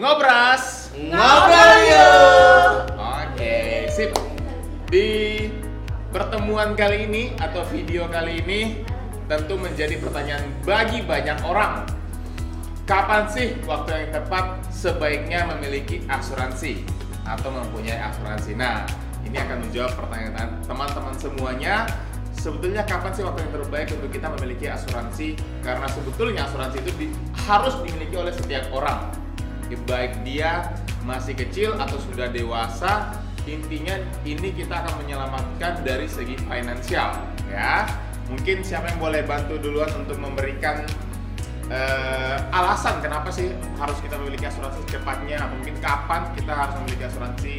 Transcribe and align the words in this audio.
Ngobras. 0.00 0.96
Ngobrol 0.96 1.72
yuk. 1.92 2.72
Oke, 2.96 3.84
sip. 3.92 4.16
Di 4.88 5.44
pertemuan 6.08 6.72
kali 6.72 7.04
ini 7.04 7.36
atau 7.36 7.60
video 7.68 8.08
kali 8.08 8.40
ini 8.40 8.80
tentu 9.28 9.60
menjadi 9.60 10.00
pertanyaan 10.00 10.48
bagi 10.64 11.04
banyak 11.04 11.44
orang. 11.44 11.84
Kapan 12.88 13.28
sih 13.28 13.60
waktu 13.68 13.92
yang 13.92 14.24
tepat 14.24 14.64
sebaiknya 14.72 15.44
memiliki 15.52 16.00
asuransi 16.08 16.80
atau 17.28 17.52
mempunyai 17.52 18.00
asuransi? 18.00 18.56
Nah, 18.56 18.88
ini 19.28 19.36
akan 19.36 19.68
menjawab 19.68 20.00
pertanyaan 20.00 20.64
teman-teman 20.64 21.12
semuanya. 21.20 21.84
Sebetulnya 22.40 22.88
kapan 22.88 23.12
sih 23.12 23.20
waktu 23.20 23.44
yang 23.44 23.52
terbaik 23.52 23.92
untuk 23.92 24.08
kita 24.08 24.32
memiliki 24.32 24.64
asuransi? 24.64 25.36
Karena 25.60 25.84
sebetulnya 25.92 26.48
asuransi 26.48 26.88
itu 26.88 26.92
di- 26.96 27.12
harus 27.36 27.76
dimiliki 27.84 28.16
oleh 28.16 28.32
setiap 28.32 28.64
orang 28.72 29.19
baik 29.84 30.22
dia 30.26 30.72
masih 31.04 31.34
kecil 31.34 31.74
atau 31.80 31.96
sudah 32.10 32.28
dewasa 32.30 33.20
intinya 33.48 33.96
ini 34.22 34.52
kita 34.52 34.84
akan 34.84 35.04
menyelamatkan 35.04 35.80
dari 35.82 36.06
segi 36.06 36.36
finansial 36.44 37.16
ya. 37.48 37.88
Mungkin 38.30 38.62
siapa 38.62 38.94
yang 38.94 39.00
boleh 39.02 39.26
bantu 39.26 39.58
duluan 39.58 39.90
untuk 39.98 40.20
memberikan 40.22 40.86
eh, 41.66 42.36
alasan 42.54 43.02
kenapa 43.02 43.32
sih 43.34 43.50
harus 43.74 43.98
kita 43.98 44.14
memiliki 44.22 44.46
asuransi 44.46 44.86
secepatnya? 44.86 45.42
Atau 45.42 45.56
mungkin 45.58 45.76
kapan 45.82 46.30
kita 46.38 46.52
harus 46.54 46.74
memiliki 46.84 47.04
asuransi? 47.10 47.54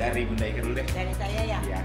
Dari 0.00 0.24
Bunda 0.24 0.48
Ika 0.48 0.60
dulu 0.64 0.74
deh. 0.80 0.86
Dari 0.88 1.14
saya 1.14 1.40
ya. 1.44 1.60
ya 1.68 1.80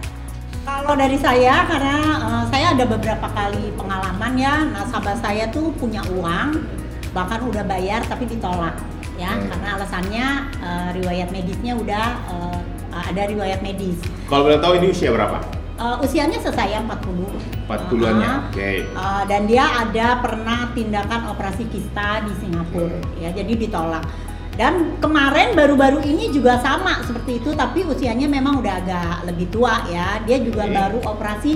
Kalau 0.65 0.95
dari 0.97 1.17
saya 1.21 1.67
karena 1.69 1.97
eh, 2.17 2.43
saya 2.49 2.65
ada 2.73 2.85
beberapa 2.89 3.27
kali 3.29 3.75
pengalaman 3.77 4.33
ya. 4.39 4.55
Nasabah 4.73 5.19
saya 5.21 5.45
tuh 5.53 5.69
punya 5.77 6.01
uang 6.17 6.84
bahkan 7.15 7.39
udah 7.47 7.63
bayar 7.63 8.03
tapi 8.03 8.27
ditolak 8.27 8.75
ya. 9.15 9.31
Hmm. 9.31 9.47
karena 9.47 9.67
alasannya 9.79 10.25
eh, 10.59 10.89
riwayat 10.99 11.31
medisnya 11.31 11.73
udah 11.79 12.05
eh, 12.27 12.59
ada 12.95 13.23
riwayat 13.27 13.59
medis. 13.63 13.99
kalau 14.27 14.47
boleh 14.51 14.59
tahu 14.59 14.79
ini 14.79 14.91
usia 14.91 15.11
berapa? 15.15 15.39
Eh, 15.75 15.97
usianya 16.07 16.39
sesaya 16.39 16.79
40. 16.87 17.67
40-annya 17.67 18.31
Ah, 18.31 18.47
oke. 18.47 18.71
Uh, 18.95 19.23
dan 19.27 19.43
dia 19.43 19.65
ada 19.67 20.23
pernah 20.23 20.71
tindakan 20.71 21.35
operasi 21.35 21.67
kista 21.67 22.23
di 22.23 22.31
Singapura 22.39 22.95
ya. 23.19 23.35
Jadi 23.35 23.67
ditolak. 23.67 24.07
Dan 24.55 24.95
kemarin 25.03 25.51
baru-baru 25.51 25.99
ini 26.07 26.31
juga 26.31 26.63
sama 26.63 27.03
seperti 27.03 27.43
itu 27.43 27.51
tapi 27.59 27.83
usianya 27.83 28.23
memang 28.23 28.63
udah 28.63 28.73
agak 28.79 29.27
lebih 29.27 29.51
tua 29.51 29.83
ya. 29.91 30.23
Dia 30.23 30.39
juga 30.39 30.63
Oke. 30.63 30.75
baru 30.79 30.99
operasi 31.11 31.51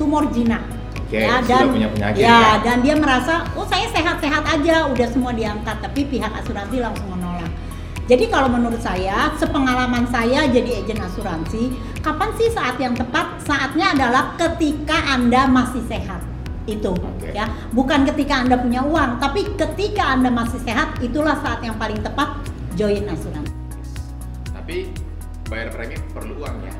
tumor 0.00 0.32
jinak 0.32 0.64
Oke, 1.08 1.24
ya 1.24 1.40
dan 1.40 1.72
punya 1.72 1.88
penyakit 1.88 2.20
ya, 2.20 2.36
ya. 2.36 2.52
dan 2.60 2.76
dia 2.84 2.92
merasa 2.92 3.40
oh 3.56 3.64
saya 3.64 3.88
sehat-sehat 3.88 4.44
aja 4.44 4.92
udah 4.92 5.08
semua 5.08 5.32
diangkat 5.32 5.76
tapi 5.80 6.04
pihak 6.04 6.28
asuransi 6.28 6.84
langsung 6.84 7.08
menolak 7.08 7.48
jadi 8.08 8.24
kalau 8.32 8.48
menurut 8.48 8.80
saya, 8.80 9.36
sepengalaman 9.36 10.08
saya 10.08 10.48
jadi 10.48 10.80
agen 10.80 10.96
asuransi, 10.96 11.76
kapan 12.00 12.32
sih 12.40 12.48
saat 12.48 12.80
yang 12.80 12.96
tepat? 12.96 13.36
Saatnya 13.44 13.92
adalah 13.92 14.32
ketika 14.40 14.96
Anda 15.12 15.44
masih 15.44 15.84
sehat. 15.84 16.24
Itu 16.64 16.96
Oke. 16.96 17.36
ya. 17.36 17.52
Bukan 17.76 18.08
ketika 18.08 18.40
Anda 18.40 18.56
punya 18.56 18.80
uang, 18.80 19.20
tapi 19.20 19.52
ketika 19.60 20.16
Anda 20.16 20.32
masih 20.32 20.56
sehat, 20.64 20.96
itulah 21.04 21.36
saat 21.44 21.60
yang 21.60 21.76
paling 21.76 22.00
tepat 22.00 22.32
join 22.78 23.04
asuransi. 23.10 23.52
tapi 24.54 24.92
bayar 25.48 25.72
premi 25.72 25.96
perlu 26.12 26.44
uang 26.44 26.56
ya 26.62 26.74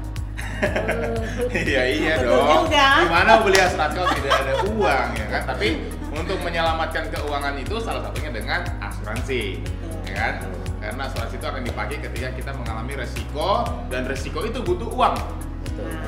Iya 1.54 1.82
iya 1.86 2.14
Betul 2.18 2.34
dong. 2.34 2.48
juga. 2.66 2.86
Gimana 3.06 3.32
beli 3.42 3.58
asuransi 3.62 3.94
kalau 3.94 4.10
tidak 4.18 4.34
ada 4.42 4.54
uang 4.66 5.06
ya 5.14 5.26
kan? 5.30 5.42
Tapi 5.46 5.68
untuk 6.10 6.38
menyelamatkan 6.42 7.04
keuangan 7.14 7.54
itu 7.56 7.74
salah 7.78 8.02
satunya 8.02 8.30
dengan 8.34 8.60
asuransi, 8.82 9.62
ya 10.02 10.12
kan? 10.16 10.34
Karena 10.78 11.02
asuransi 11.06 11.34
itu 11.38 11.46
akan 11.46 11.62
dipakai 11.62 11.96
ketika 12.02 12.28
kita 12.34 12.50
mengalami 12.54 12.92
resiko 12.98 13.62
dan 13.86 14.02
resiko 14.06 14.42
itu 14.42 14.58
butuh 14.62 14.88
uang, 14.90 15.14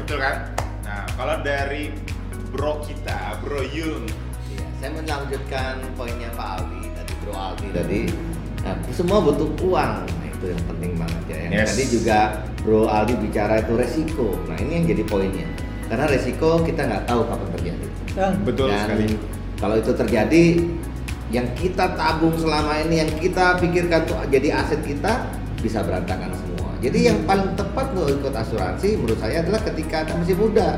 betul 0.02 0.18
kan? 0.18 0.50
Nah 0.82 1.06
kalau 1.14 1.36
dari 1.42 1.94
bro 2.50 2.82
kita, 2.82 3.38
bro 3.38 3.62
Yun, 3.62 4.10
Iya, 4.50 4.66
saya 4.82 4.90
melanjutkan 4.98 5.78
poinnya 5.94 6.30
Pak 6.34 6.48
Aldi 6.58 6.82
tadi, 6.90 7.12
Bro 7.22 7.34
Aldi 7.38 7.68
tadi. 7.70 8.00
Nah, 8.60 8.74
semua 8.90 9.22
butuh 9.22 9.46
uang. 9.62 9.92
Itu 10.40 10.56
yang 10.56 10.62
penting 10.64 10.92
banget 10.96 11.22
ya. 11.28 11.36
Yang 11.36 11.52
Yes. 11.52 11.68
tadi 11.68 11.84
juga 11.92 12.18
Bro 12.64 12.88
Aldi 12.88 13.14
bicara 13.20 13.60
itu 13.60 13.72
resiko. 13.76 14.40
Nah, 14.48 14.56
ini 14.56 14.72
yang 14.80 14.86
jadi 14.88 15.04
poinnya. 15.04 15.48
Karena 15.84 16.08
resiko 16.08 16.64
kita 16.64 16.80
nggak 16.88 17.04
tahu 17.04 17.20
kapan 17.28 17.48
terjadi. 17.60 17.86
betul 18.42 18.66
Dan 18.72 18.80
sekali. 18.88 19.06
kalau 19.60 19.76
itu 19.78 19.92
terjadi, 19.94 20.44
yang 21.30 21.46
kita 21.54 21.94
tabung 21.94 22.34
selama 22.34 22.80
ini, 22.82 23.04
yang 23.04 23.10
kita 23.20 23.60
pikirkan 23.60 24.02
tuh 24.02 24.18
jadi 24.32 24.48
aset 24.56 24.80
kita 24.82 25.28
bisa 25.60 25.84
berantakan 25.84 26.32
semua. 26.34 26.72
Jadi 26.80 27.06
yang 27.06 27.22
paling 27.22 27.54
tepat 27.54 27.92
untuk 27.92 28.08
ikut 28.10 28.32
asuransi 28.32 28.96
menurut 28.96 29.20
saya 29.20 29.44
adalah 29.44 29.60
ketika 29.62 30.08
Anda 30.08 30.14
masih 30.24 30.36
muda. 30.40 30.68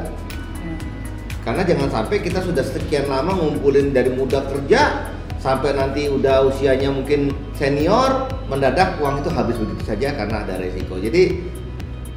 Karena 1.42 1.62
jangan 1.66 1.88
sampai 1.90 2.16
kita 2.22 2.38
sudah 2.42 2.62
sekian 2.62 3.06
lama 3.06 3.34
ngumpulin 3.34 3.90
dari 3.90 4.10
muda 4.12 4.42
kerja 4.46 5.10
sampai 5.42 5.74
nanti 5.74 6.06
udah 6.06 6.46
usianya 6.46 6.88
mungkin 6.88 7.34
senior, 7.58 8.30
mendadak 8.46 9.02
uang 9.02 9.26
itu 9.26 9.30
habis 9.34 9.58
begitu 9.58 9.82
saja 9.82 10.14
karena 10.14 10.46
ada 10.46 10.54
resiko. 10.56 10.94
Jadi 10.96 11.42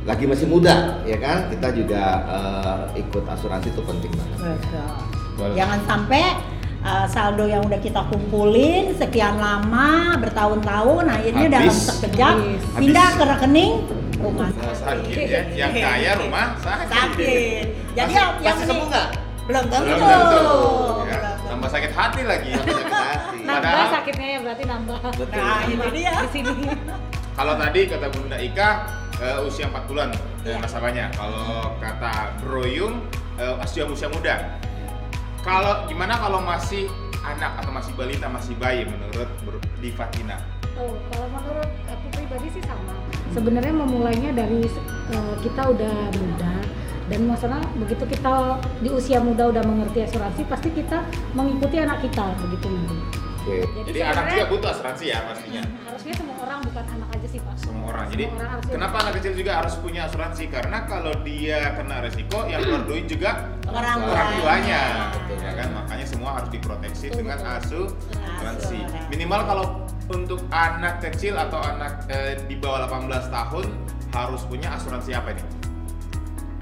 lagi 0.06 0.30
masih 0.30 0.46
muda, 0.46 1.02
ya 1.04 1.18
kan? 1.18 1.50
Kita 1.50 1.74
juga 1.74 2.04
eh, 2.30 3.02
ikut 3.02 3.26
asuransi 3.26 3.74
itu 3.74 3.82
penting 3.82 4.14
banget. 4.14 4.38
Betul. 4.62 4.90
Boleh. 5.36 5.56
Jangan 5.58 5.80
sampai 5.84 6.24
uh, 6.80 7.04
saldo 7.10 7.44
yang 7.44 7.60
udah 7.66 7.76
kita 7.76 8.08
kumpulin 8.08 8.96
sekian 8.96 9.36
lama 9.36 10.16
bertahun-tahun 10.16 11.04
akhirnya 11.12 11.48
dalam 11.52 11.68
Habis. 11.68 11.92
sekejap 11.92 12.36
Habis. 12.40 12.62
pindah 12.80 13.10
ke 13.20 13.24
rekening 13.36 13.74
rumah 14.16 14.48
sakit 14.80 15.28
ya, 15.28 15.42
yang 15.60 15.76
kaya 15.76 16.12
rumah 16.16 16.56
sakit. 16.64 16.88
sakit. 16.88 17.64
Jadi 18.00 18.00
Masih- 18.00 18.16
yang 18.16 18.30
yang 18.40 18.56
masih 18.56 18.64
ini- 18.64 18.70
sembuh 18.72 18.88
nggak? 18.88 19.08
Belum 19.46 19.66
tentu. 19.68 19.94
Sakit 21.76 21.92
hati 21.92 22.22
lagi. 22.24 22.52
Sakit 22.56 22.88
hati. 22.88 23.38
Nambah 23.44 23.60
Padahal- 23.60 23.92
sakitnya 23.92 24.28
ya 24.28 24.40
berarti 24.42 24.64
nambah. 24.64 25.00
Betul. 25.20 25.44
Nah, 25.44 25.62
itu 25.68 25.88
dia. 25.92 26.14
Di 26.24 26.30
sini. 26.32 26.54
Kalau 27.36 27.54
tadi 27.60 27.80
kata 27.84 28.08
Bunda 28.08 28.38
Ika 28.40 28.70
eh, 29.20 29.38
usia 29.44 29.68
4 29.68 29.84
bulan 29.92 30.10
Iya. 30.48 30.56
eh, 30.56 30.58
nasabahnya. 30.64 31.06
Kalau 31.12 31.76
kata 31.84 32.14
Bro 32.40 32.64
Yung 32.64 33.04
eh, 33.36 33.54
usia 33.60 33.84
usia 33.84 34.08
muda. 34.08 34.56
Kalau 35.44 35.86
gimana 35.86 36.16
kalau 36.18 36.40
masih 36.42 36.88
anak 37.22 37.60
atau 37.62 37.70
masih 37.76 37.94
balita, 37.94 38.26
masih 38.32 38.56
bayi 38.56 38.88
menurut 38.88 39.28
Bro 39.44 39.60
di 39.84 39.92
Fatina? 39.92 40.40
Oh, 40.76 40.96
kalau 41.12 41.28
menurut 41.32 41.70
aku 41.88 42.06
pribadi 42.12 42.48
sih 42.56 42.64
sama. 42.64 42.96
Sebenarnya 43.36 43.74
memulainya 43.76 44.32
dari 44.32 44.64
eh, 45.12 45.36
kita 45.44 45.62
udah 45.76 45.96
muda 46.16 46.54
dan 47.06 47.20
masalah 47.30 47.62
begitu 47.78 48.04
kita 48.06 48.58
di 48.82 48.90
usia 48.90 49.22
muda 49.22 49.54
udah 49.54 49.62
mengerti 49.62 50.02
asuransi 50.04 50.42
pasti 50.50 50.70
kita 50.74 51.06
mengikuti 51.34 51.78
anak 51.78 52.02
kita 52.02 52.26
begitu 52.42 52.66
nanti. 52.66 52.98
Oke. 53.46 53.62
Jadi 53.86 54.00
anak 54.02 54.26
sebenarnya 54.26 54.34
juga 54.34 54.46
butuh 54.50 54.70
asuransi 54.74 55.06
ya 55.06 55.20
pastinya. 55.22 55.62
harusnya 55.86 56.14
semua 56.18 56.36
orang 56.42 56.60
bukan 56.66 56.86
anak 56.98 57.10
aja 57.14 57.28
sih 57.30 57.40
pak. 57.46 57.54
Semua 57.62 57.86
orang. 57.94 58.06
Jadi 58.10 58.24
Semua 58.26 58.38
orang 58.42 58.52
harusnya- 58.58 58.74
kenapa 58.74 58.96
anak 59.06 59.14
kecil 59.22 59.34
juga 59.38 59.52
harus 59.54 59.74
punya 59.78 60.02
asuransi? 60.10 60.44
Karena 60.50 60.78
kalau 60.90 61.14
dia 61.22 61.60
kena 61.78 61.96
resiko 62.02 62.38
yang 62.50 62.60
keluar 62.62 62.84
duit 62.90 63.06
juga 63.06 63.32
Orang 63.70 63.98
orang 64.02 64.30
tuanya. 64.42 64.84
Ya 65.30 65.52
kan? 65.54 65.68
Makanya 65.78 66.06
semua 66.10 66.30
harus 66.42 66.50
diproteksi 66.50 67.06
Betul, 67.10 67.18
dengan 67.22 67.38
betul. 67.38 67.54
asuransi. 67.86 68.26
Asuransi. 68.34 68.78
Minimal 69.14 69.42
kalau 69.46 69.66
untuk 70.06 70.40
anak 70.50 70.96
kecil 71.02 71.38
atau 71.38 71.62
anak 71.62 72.02
eh, 72.10 72.42
di 72.46 72.58
bawah 72.58 72.90
18 72.90 73.30
tahun 73.30 73.66
harus 74.10 74.42
punya 74.50 74.74
asuransi 74.74 75.14
apa 75.14 75.38
ini? 75.38 75.44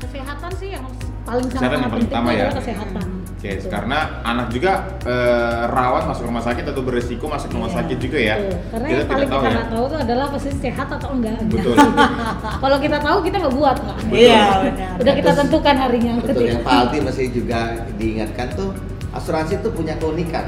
Kesehatan 0.04 0.52
sih 0.56 0.70
yang 0.72 0.86
paling 1.24 1.48
Kesehatan 1.48 1.64
sangat 1.66 1.80
yang 1.80 1.92
paling 1.92 2.08
utama 2.08 2.30
ya. 2.32 2.48
kesehatan. 2.52 3.06
Oke, 3.34 3.52
Betul. 3.54 3.70
karena 3.70 4.00
anak 4.24 4.48
juga 4.50 4.72
eh, 5.04 5.62
rawan 5.68 6.04
masuk 6.06 6.24
rumah 6.24 6.40
sakit 6.40 6.64
atau 6.64 6.80
beresiko 6.80 7.26
masuk 7.26 7.52
rumah 7.52 7.68
Iya. 7.68 7.78
sakit 7.78 7.98
juga 8.00 8.18
ya. 8.18 8.36
Betul. 8.38 8.56
Karena 8.72 8.86
kita 8.86 8.96
yang 8.96 9.10
paling 9.10 9.28
tahu 9.28 9.36
kita 9.36 9.44
ya. 9.44 9.52
nggak 9.54 9.68
tahu 9.68 9.84
itu 9.84 9.98
adalah 9.98 10.26
pasti 10.30 10.50
sehat 10.58 10.88
atau 10.90 11.10
enggak. 11.12 11.38
Betul. 11.46 11.76
Kalau 12.64 12.78
kita 12.80 12.98
tahu 13.00 13.18
kita 13.22 13.36
nggak 13.38 13.54
buat 13.54 13.78
nggak. 13.78 13.98
Iya, 14.10 14.44
benar. 14.64 14.94
Udah 14.98 15.14
kita 15.14 15.24
Terus- 15.26 15.40
tentukan 15.42 15.76
harinya. 15.78 16.12
Betul 16.16 16.28
ketika- 16.34 16.48
yang 16.50 16.62
Pak 16.62 16.74
Aldi 16.74 16.98
masih 17.04 17.26
juga 17.30 17.60
diingatkan 17.94 18.48
tuh 18.54 18.70
asuransi 19.12 19.54
itu 19.58 19.70
punya 19.70 19.94
keunikan. 19.98 20.46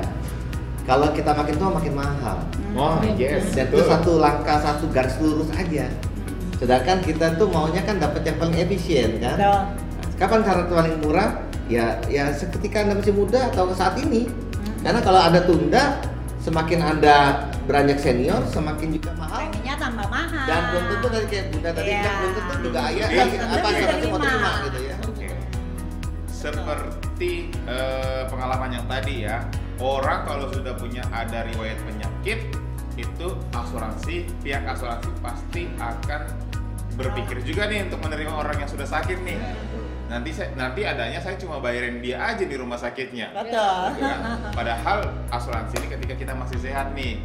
Kalau 0.86 1.08
kita 1.12 1.31
makin 1.34 1.56
tua 1.58 1.69
makin 1.74 1.94
mahal. 1.94 2.38
Wah, 2.72 3.01
Iya, 3.01 3.42
yes. 3.42 3.51
Dan 3.51 3.68
itu 3.68 3.81
satu 3.81 4.12
langkah 4.18 4.56
satu 4.58 4.86
garis 4.88 5.18
lurus 5.18 5.51
aja. 5.51 5.90
Sedangkan 6.56 7.04
kita 7.04 7.36
tuh 7.36 7.48
maunya 7.48 7.84
kan 7.84 8.00
dapat 8.00 8.24
yang 8.24 8.38
paling 8.38 8.57
efisien 8.57 9.19
kan. 9.19 9.36
Betul. 9.36 9.52
Nah, 9.52 9.63
Kapan 10.16 10.40
cara 10.42 10.62
paling 10.66 10.96
murah? 11.04 11.30
Ya 11.68 11.98
ya 12.07 12.31
seketika 12.31 12.81
anda 12.81 12.96
masih 12.96 13.12
muda 13.12 13.52
atau 13.52 13.74
saat 13.74 14.00
ini. 14.00 14.31
Karena 14.80 15.02
kalau 15.02 15.18
ada 15.18 15.42
tunda, 15.44 15.98
semakin 16.40 16.80
anda 16.80 17.42
beranjak 17.66 17.98
senior, 17.98 18.40
semakin 18.46 18.94
juga 18.94 19.12
mahal. 19.18 19.50
Preminya 19.50 19.74
tambah 19.75 20.07
mahal. 20.07 20.46
Dan 20.46 20.62
belum 20.69 20.84
tentu 20.88 21.07
tadi 21.10 21.25
kayak 21.28 21.46
bunda 21.50 21.69
tadi 21.74 21.90
Iya. 21.90 22.00
kan 22.00 22.13
belum 22.16 22.34
tentu 22.38 22.56
juga 22.63 22.80
ayah 22.86 23.08
Belum 23.10 23.18
kan 23.18 23.48
apa 23.50 23.68
asuransi 23.68 24.06
mau 24.08 24.19
terima. 24.22 24.51
gitu 24.63 24.80
ya. 24.80 24.96
Oke. 25.04 25.28
Seperti 26.30 27.31
eh, 27.66 28.24
pengalaman 28.30 28.69
yang 28.72 28.86
tadi 28.86 29.16
ya, 29.25 29.38
orang 29.78 30.19
kalau 30.24 30.46
sudah 30.50 30.74
punya 30.75 31.01
ada 31.10 31.44
riwayat 31.46 31.80
penyakit, 31.81 32.40
itu 32.96 33.28
asuransi 33.51 34.16
pihak 34.40 34.63
asuransi 34.63 35.10
pasti 35.19 35.68
akan 35.75 36.22
berpikir 36.96 37.44
juga 37.44 37.68
nih 37.68 37.86
untuk 37.86 38.00
menerima 38.02 38.34
orang 38.34 38.58
yang 38.64 38.70
sudah 38.72 38.88
sakit 38.88 39.20
nih. 39.22 39.38
Nanti 40.06 40.30
saya 40.32 40.54
nanti 40.54 40.86
adanya 40.86 41.18
saya 41.18 41.36
cuma 41.36 41.58
bayarin 41.60 42.00
dia 42.00 42.22
aja 42.22 42.46
di 42.46 42.56
rumah 42.56 42.78
sakitnya. 42.80 43.34
Betul. 43.36 44.00
Kan? 44.00 44.20
Padahal 44.54 45.12
asuransi 45.34 45.82
ini 45.82 45.88
ketika 45.92 46.14
kita 46.16 46.34
masih 46.38 46.62
sehat 46.62 46.94
nih, 46.94 47.20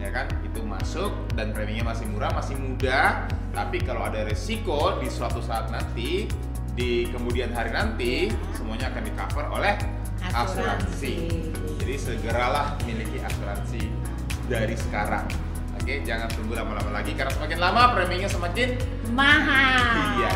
ya 0.00 0.08
kan, 0.10 0.26
itu 0.42 0.64
masuk 0.64 1.12
dan 1.36 1.52
preminya 1.52 1.92
masih 1.92 2.08
murah, 2.08 2.32
masih 2.32 2.56
mudah. 2.56 3.28
Tapi 3.52 3.84
kalau 3.84 4.08
ada 4.08 4.24
resiko 4.24 4.96
di 4.98 5.12
suatu 5.12 5.44
saat 5.44 5.68
nanti, 5.68 6.24
di 6.72 7.04
kemudian 7.12 7.52
hari 7.52 7.68
nanti, 7.68 8.32
semuanya 8.56 8.88
akan 8.88 9.02
di 9.04 9.12
cover 9.12 9.46
oleh 9.52 9.74
asuransi. 10.32 10.32
Asuransi. 10.32 11.14
Jadi 11.84 11.94
segeralah 12.00 12.80
miliki 12.88 13.20
asuransi 13.20 13.82
dari 14.48 14.72
sekarang. 14.72 15.51
Oke, 15.82 15.98
jangan 16.06 16.30
tunggu 16.30 16.54
lama-lama 16.54 16.94
lagi 16.94 17.10
karena 17.18 17.34
semakin 17.34 17.58
lama 17.58 17.82
preminya 17.90 18.30
semakin 18.30 18.78
Mahal. 19.10 20.14
Iya. 20.14 20.30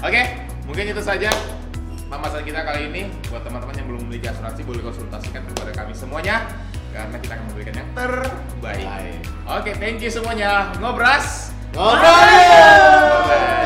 Oke, 0.00 0.22
mungkin 0.64 0.84
itu 0.96 1.02
saja 1.04 1.28
pembahasan 2.08 2.48
kita 2.48 2.64
kali 2.64 2.88
ini. 2.88 3.12
Buat 3.28 3.44
teman-teman 3.44 3.76
yang 3.76 3.86
belum 3.92 4.00
memiliki 4.08 4.32
asuransi, 4.32 4.64
boleh 4.64 4.80
konsultasikan 4.80 5.44
kepada 5.52 5.76
kami 5.76 5.92
semuanya 5.92 6.48
karena 6.96 7.20
kita 7.20 7.32
akan 7.36 7.44
memberikan 7.52 7.74
yang 7.76 7.90
terbaik. 7.92 8.86
Baik. 8.88 9.20
Oke, 9.44 9.70
thank 9.76 10.00
you 10.00 10.08
semuanya. 10.08 10.72
Ngobras. 10.80 11.52
Ngobrol. 11.76 12.00
Bye. 13.28 13.65